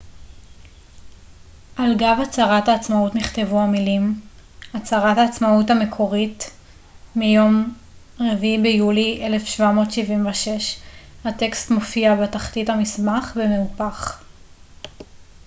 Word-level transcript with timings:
על 1.77 1.95
גב 1.97 2.15
הצהרת 2.23 2.67
העצמאות 2.69 3.15
נכתבו 3.15 3.59
המילים 3.61 4.21
הצהרת 4.73 5.17
העצמאות 5.17 5.69
המקורית 5.69 6.49
מיום 7.15 7.73
4 8.21 8.33
ביולי 8.61 9.25
1776 9.25 10.79
הטקסט 11.25 11.69
מופיע 11.71 12.15
בתחתית 12.15 12.69
המסמך 12.69 13.37
במהופך 13.41 14.21